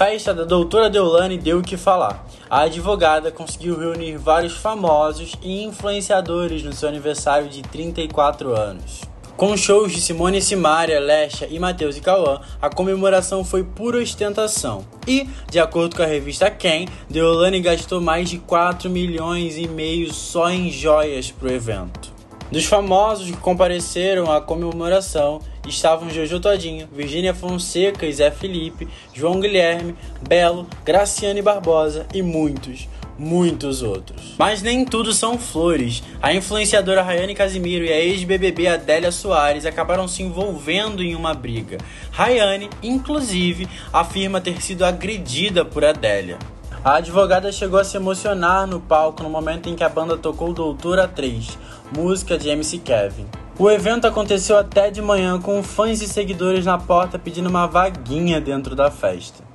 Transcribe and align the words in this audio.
festa 0.00 0.32
da 0.32 0.44
doutora 0.44 0.88
Deolane 0.88 1.36
deu 1.36 1.58
o 1.58 1.62
que 1.62 1.76
falar. 1.76 2.26
A 2.48 2.62
advogada 2.62 3.30
conseguiu 3.30 3.78
reunir 3.78 4.16
vários 4.16 4.54
famosos 4.54 5.34
e 5.42 5.62
influenciadores 5.62 6.62
no 6.62 6.72
seu 6.72 6.88
aniversário 6.88 7.50
de 7.50 7.60
34 7.60 8.56
anos. 8.56 9.02
Com 9.36 9.54
shows 9.58 9.92
de 9.92 10.00
Simone 10.00 10.40
Simaria, 10.40 10.98
Lesha 10.98 11.46
e 11.50 11.58
Matheus 11.58 11.98
e 11.98 12.00
Cauã, 12.00 12.40
a 12.62 12.70
comemoração 12.70 13.44
foi 13.44 13.62
pura 13.62 13.98
ostentação. 13.98 14.86
E, 15.06 15.28
de 15.50 15.60
acordo 15.60 15.94
com 15.94 16.02
a 16.02 16.06
revista 16.06 16.50
Quem, 16.50 16.88
Deolane 17.10 17.60
gastou 17.60 18.00
mais 18.00 18.30
de 18.30 18.38
4 18.38 18.88
milhões 18.88 19.58
e 19.58 19.68
meio 19.68 20.10
só 20.14 20.48
em 20.48 20.70
joias 20.70 21.30
pro 21.30 21.52
evento. 21.52 22.19
Dos 22.50 22.64
famosos 22.64 23.30
que 23.30 23.36
compareceram 23.36 24.28
à 24.28 24.40
comemoração 24.40 25.40
estavam 25.68 26.10
Jojo 26.10 26.40
Todinho, 26.40 26.88
Virgínia 26.92 27.32
Fonseca 27.32 28.04
e 28.04 28.12
Zé 28.12 28.28
Felipe, 28.32 28.88
João 29.14 29.38
Guilherme, 29.38 29.94
Belo, 30.28 30.66
Graciane 30.84 31.40
Barbosa 31.40 32.06
e 32.12 32.22
muitos, 32.22 32.88
muitos 33.16 33.82
outros. 33.82 34.34
Mas 34.36 34.62
nem 34.62 34.84
tudo 34.84 35.12
são 35.12 35.38
flores. 35.38 36.02
A 36.20 36.34
influenciadora 36.34 37.02
Rayane 37.02 37.36
Casimiro 37.36 37.84
e 37.84 37.92
a 37.92 38.00
ex-BBB 38.00 38.66
Adélia 38.66 39.12
Soares 39.12 39.64
acabaram 39.64 40.08
se 40.08 40.24
envolvendo 40.24 41.04
em 41.04 41.14
uma 41.14 41.32
briga. 41.32 41.78
Rayane, 42.10 42.68
inclusive, 42.82 43.68
afirma 43.92 44.40
ter 44.40 44.60
sido 44.60 44.84
agredida 44.84 45.64
por 45.64 45.84
Adélia. 45.84 46.36
A 46.82 46.94
advogada 46.94 47.52
chegou 47.52 47.78
a 47.78 47.84
se 47.84 47.98
emocionar 47.98 48.66
no 48.66 48.80
palco 48.80 49.22
no 49.22 49.28
momento 49.28 49.68
em 49.68 49.76
que 49.76 49.84
a 49.84 49.88
banda 49.88 50.16
tocou 50.16 50.50
Doutora 50.54 51.06
3, 51.06 51.58
música 51.94 52.38
de 52.38 52.48
MC 52.48 52.78
Kevin. 52.78 53.26
O 53.58 53.70
evento 53.70 54.06
aconteceu 54.06 54.56
até 54.56 54.90
de 54.90 55.02
manhã 55.02 55.38
com 55.38 55.62
fãs 55.62 56.00
e 56.00 56.08
seguidores 56.08 56.64
na 56.64 56.78
porta 56.78 57.18
pedindo 57.18 57.50
uma 57.50 57.66
vaguinha 57.66 58.40
dentro 58.40 58.74
da 58.74 58.90
festa. 58.90 59.49